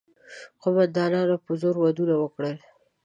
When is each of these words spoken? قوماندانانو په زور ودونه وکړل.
قوماندانانو 0.61 1.35
په 1.45 1.51
زور 1.61 1.75
ودونه 1.79 2.13
وکړل. 2.17 2.55